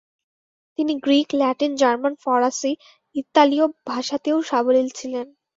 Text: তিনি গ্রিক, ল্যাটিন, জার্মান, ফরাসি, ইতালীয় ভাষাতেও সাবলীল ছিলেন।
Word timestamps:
তিনি 0.79 0.93
গ্রিক, 0.99 1.27
ল্যাটিন, 1.33 1.71
জার্মান, 1.75 2.13
ফরাসি, 2.23 2.71
ইতালীয় 3.15 3.65
ভাষাতেও 3.87 4.37
সাবলীল 4.41 4.87
ছিলেন। 4.95 5.27